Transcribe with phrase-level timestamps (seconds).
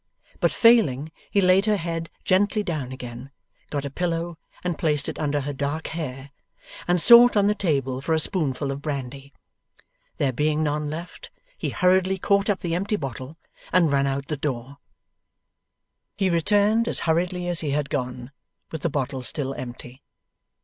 [0.39, 3.29] But failing, he laid her head gently down again,
[3.69, 6.31] got a pillow and placed it under her dark hair,
[6.87, 9.31] and sought on the table for a spoonful of brandy.
[10.17, 13.37] There being none left, he hurriedly caught up the empty bottle,
[13.71, 14.79] and ran out at the door.
[16.17, 18.31] He returned as hurriedly as he had gone,
[18.71, 20.01] with the bottle still empty.